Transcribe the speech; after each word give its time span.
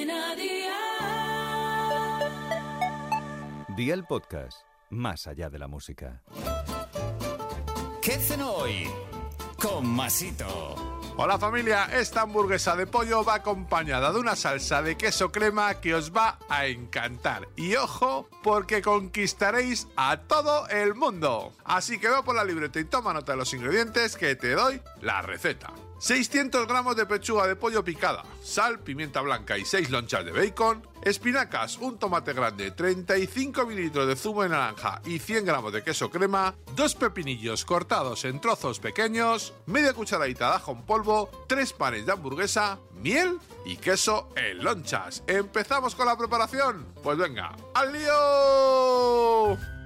Cadena 0.00 0.34
Dial. 0.34 0.74
Día 3.76 3.94
el 3.94 4.04
podcast, 4.04 4.62
más 4.88 5.26
allá 5.26 5.50
de 5.50 5.58
la 5.58 5.68
música. 5.68 6.22
¿Qué 8.00 8.12
cenó 8.12 8.50
hoy? 8.52 8.88
Con 9.60 9.86
Masito. 9.86 10.74
Hola 11.18 11.38
familia, 11.38 11.90
esta 11.92 12.22
hamburguesa 12.22 12.76
de 12.76 12.86
pollo 12.86 13.22
va 13.24 13.34
acompañada 13.34 14.10
de 14.10 14.20
una 14.20 14.36
salsa 14.36 14.80
de 14.80 14.96
queso 14.96 15.30
crema 15.30 15.74
que 15.74 15.94
os 15.94 16.16
va 16.16 16.38
a 16.48 16.66
encantar. 16.66 17.48
Y 17.56 17.74
ojo, 17.76 18.26
porque 18.42 18.80
conquistaréis 18.80 19.86
a 19.96 20.16
todo 20.16 20.66
el 20.68 20.94
mundo. 20.94 21.52
Así 21.64 21.98
que 21.98 22.08
ve 22.08 22.22
por 22.24 22.36
la 22.36 22.44
libreta 22.44 22.80
y 22.80 22.86
toma 22.86 23.12
nota 23.12 23.32
de 23.32 23.38
los 23.38 23.52
ingredientes 23.52 24.16
que 24.16 24.34
te 24.34 24.52
doy 24.52 24.80
la 25.02 25.20
receta. 25.20 25.74
600 26.00 26.66
gramos 26.66 26.96
de 26.96 27.04
pechuga 27.04 27.46
de 27.46 27.56
pollo 27.56 27.84
picada, 27.84 28.24
sal, 28.42 28.80
pimienta 28.80 29.20
blanca 29.20 29.58
y 29.58 29.66
6 29.66 29.90
lonchas 29.90 30.24
de 30.24 30.32
bacon, 30.32 30.82
espinacas, 31.02 31.76
un 31.76 31.98
tomate 31.98 32.32
grande, 32.32 32.70
35 32.70 33.66
mililitros 33.66 34.08
de 34.08 34.16
zumo 34.16 34.42
de 34.42 34.48
naranja 34.48 35.02
y 35.04 35.18
100 35.18 35.44
gramos 35.44 35.74
de 35.74 35.84
queso 35.84 36.10
crema, 36.10 36.54
dos 36.74 36.94
pepinillos 36.94 37.66
cortados 37.66 38.24
en 38.24 38.40
trozos 38.40 38.80
pequeños, 38.80 39.52
media 39.66 39.92
cucharadita 39.92 40.48
de 40.48 40.56
ajo 40.56 40.72
en 40.72 40.82
polvo, 40.86 41.30
tres 41.46 41.74
panes 41.74 42.06
de 42.06 42.12
hamburguesa, 42.12 42.78
miel 42.94 43.38
y 43.66 43.76
queso 43.76 44.30
en 44.36 44.64
lonchas. 44.64 45.22
¿Empezamos 45.26 45.94
con 45.94 46.06
la 46.06 46.16
preparación? 46.16 46.86
Pues 47.02 47.18
venga, 47.18 47.54
¡al 47.74 47.92
lío! 47.92 49.79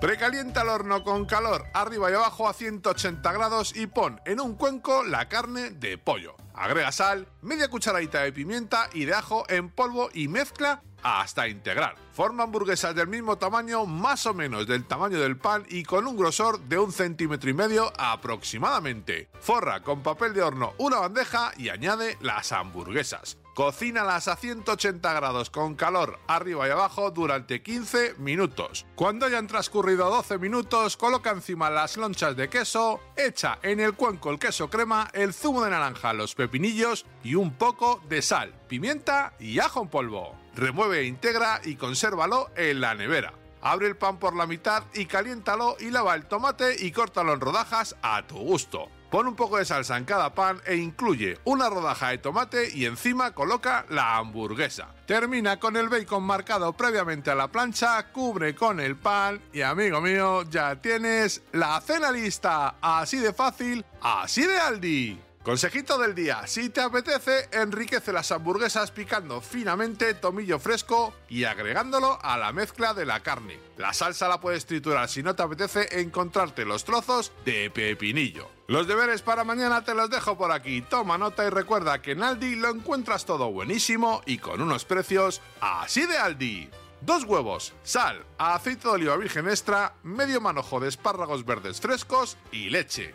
Precalienta 0.00 0.60
el 0.60 0.68
horno 0.68 1.02
con 1.02 1.24
calor 1.24 1.64
arriba 1.72 2.10
y 2.10 2.14
abajo 2.14 2.48
a 2.48 2.52
180 2.52 3.32
grados 3.32 3.74
y 3.74 3.86
pon 3.86 4.20
en 4.26 4.40
un 4.40 4.54
cuenco 4.54 5.02
la 5.02 5.26
carne 5.28 5.70
de 5.70 5.96
pollo. 5.96 6.36
Agrega 6.52 6.92
sal, 6.92 7.28
media 7.40 7.68
cucharadita 7.68 8.20
de 8.20 8.32
pimienta 8.32 8.90
y 8.92 9.06
de 9.06 9.14
ajo 9.14 9.44
en 9.48 9.70
polvo 9.70 10.10
y 10.12 10.28
mezcla 10.28 10.82
hasta 11.02 11.48
integrar. 11.48 11.96
Forma 12.12 12.42
hamburguesas 12.42 12.94
del 12.94 13.08
mismo 13.08 13.38
tamaño, 13.38 13.86
más 13.86 14.26
o 14.26 14.34
menos 14.34 14.66
del 14.66 14.84
tamaño 14.84 15.18
del 15.18 15.38
pan 15.38 15.64
y 15.68 15.82
con 15.82 16.06
un 16.06 16.16
grosor 16.16 16.60
de 16.60 16.78
un 16.78 16.92
centímetro 16.92 17.48
y 17.48 17.54
medio 17.54 17.90
aproximadamente. 17.96 19.30
Forra 19.40 19.82
con 19.82 20.02
papel 20.02 20.34
de 20.34 20.42
horno 20.42 20.74
una 20.76 20.98
bandeja 20.98 21.52
y 21.56 21.70
añade 21.70 22.18
las 22.20 22.52
hamburguesas. 22.52 23.38
Cocínalas 23.56 24.28
a 24.28 24.36
180 24.36 25.14
grados 25.14 25.48
con 25.48 25.76
calor 25.76 26.20
arriba 26.26 26.68
y 26.68 26.70
abajo 26.70 27.10
durante 27.10 27.62
15 27.62 28.16
minutos. 28.18 28.84
Cuando 28.94 29.24
hayan 29.24 29.46
transcurrido 29.46 30.10
12 30.10 30.36
minutos, 30.36 30.98
coloca 30.98 31.30
encima 31.30 31.70
las 31.70 31.96
lonchas 31.96 32.36
de 32.36 32.50
queso, 32.50 33.00
echa 33.16 33.58
en 33.62 33.80
el 33.80 33.94
cuenco 33.94 34.30
el 34.30 34.38
queso 34.38 34.68
crema, 34.68 35.08
el 35.14 35.32
zumo 35.32 35.64
de 35.64 35.70
naranja, 35.70 36.12
los 36.12 36.34
pepinillos 36.34 37.06
y 37.24 37.34
un 37.34 37.54
poco 37.54 38.02
de 38.10 38.20
sal, 38.20 38.52
pimienta 38.68 39.32
y 39.40 39.58
ajo 39.58 39.80
en 39.80 39.88
polvo. 39.88 40.36
Remueve 40.54 41.00
e 41.00 41.04
integra 41.04 41.62
y 41.64 41.76
consérvalo 41.76 42.50
en 42.56 42.82
la 42.82 42.94
nevera. 42.94 43.45
Abre 43.68 43.88
el 43.88 43.96
pan 43.96 44.20
por 44.20 44.36
la 44.36 44.46
mitad 44.46 44.84
y 44.94 45.06
caliéntalo 45.06 45.76
y 45.80 45.90
lava 45.90 46.14
el 46.14 46.26
tomate 46.26 46.76
y 46.78 46.92
córtalo 46.92 47.32
en 47.32 47.40
rodajas 47.40 47.96
a 48.00 48.24
tu 48.24 48.36
gusto. 48.36 48.88
Pon 49.10 49.26
un 49.26 49.34
poco 49.34 49.58
de 49.58 49.64
salsa 49.64 49.96
en 49.96 50.04
cada 50.04 50.32
pan 50.34 50.60
e 50.66 50.76
incluye 50.76 51.40
una 51.42 51.68
rodaja 51.68 52.10
de 52.10 52.18
tomate 52.18 52.70
y 52.72 52.84
encima 52.84 53.32
coloca 53.32 53.84
la 53.88 54.18
hamburguesa. 54.18 54.94
Termina 55.04 55.58
con 55.58 55.76
el 55.76 55.88
bacon 55.88 56.22
marcado 56.22 56.74
previamente 56.74 57.32
a 57.32 57.34
la 57.34 57.48
plancha, 57.48 58.12
cubre 58.12 58.54
con 58.54 58.78
el 58.78 58.94
pan 58.94 59.42
y 59.52 59.62
amigo 59.62 60.00
mío 60.00 60.44
ya 60.44 60.76
tienes 60.76 61.42
la 61.50 61.80
cena 61.80 62.12
lista. 62.12 62.76
Así 62.80 63.18
de 63.18 63.32
fácil, 63.32 63.84
así 64.00 64.46
de 64.46 64.60
Aldi. 64.60 65.25
Consejito 65.46 65.96
del 65.96 66.16
día, 66.16 66.44
si 66.48 66.70
te 66.70 66.80
apetece, 66.80 67.48
enriquece 67.52 68.12
las 68.12 68.32
hamburguesas 68.32 68.90
picando 68.90 69.40
finamente 69.40 70.12
tomillo 70.14 70.58
fresco 70.58 71.14
y 71.28 71.44
agregándolo 71.44 72.18
a 72.20 72.36
la 72.36 72.52
mezcla 72.52 72.94
de 72.94 73.06
la 73.06 73.20
carne. 73.20 73.60
La 73.76 73.92
salsa 73.92 74.26
la 74.26 74.40
puedes 74.40 74.66
triturar 74.66 75.08
si 75.08 75.22
no 75.22 75.36
te 75.36 75.44
apetece 75.44 76.00
encontrarte 76.00 76.64
los 76.64 76.82
trozos 76.82 77.30
de 77.44 77.70
pepinillo. 77.70 78.48
Los 78.66 78.88
deberes 78.88 79.22
para 79.22 79.44
mañana 79.44 79.84
te 79.84 79.94
los 79.94 80.10
dejo 80.10 80.36
por 80.36 80.50
aquí. 80.50 80.82
Toma 80.82 81.16
nota 81.16 81.46
y 81.46 81.50
recuerda 81.50 82.02
que 82.02 82.10
en 82.10 82.24
Aldi 82.24 82.56
lo 82.56 82.70
encuentras 82.70 83.24
todo 83.24 83.52
buenísimo 83.52 84.22
y 84.26 84.38
con 84.38 84.60
unos 84.60 84.84
precios 84.84 85.42
así 85.60 86.06
de 86.06 86.18
Aldi. 86.18 86.68
Dos 87.02 87.22
huevos, 87.22 87.72
sal, 87.84 88.26
aceite 88.36 88.88
de 88.88 88.94
oliva 88.94 89.16
virgen 89.16 89.48
extra, 89.48 89.94
medio 90.02 90.40
manojo 90.40 90.80
de 90.80 90.88
espárragos 90.88 91.44
verdes 91.44 91.80
frescos 91.80 92.36
y 92.50 92.68
leche. 92.68 93.14